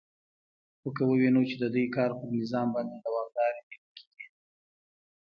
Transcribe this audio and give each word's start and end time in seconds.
خو 0.79 0.87
که 0.97 1.03
ووینو 1.09 1.41
چې 1.49 1.55
د 1.61 1.65
دوی 1.73 1.87
کار 1.95 2.11
پر 2.19 2.27
نظام 2.39 2.67
باندې 2.75 2.97
دوامدارې 3.05 3.61
نیوکې 3.69 4.03
دي 4.13 4.25